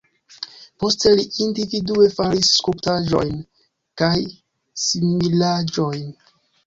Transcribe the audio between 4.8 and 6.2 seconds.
similaĵojn.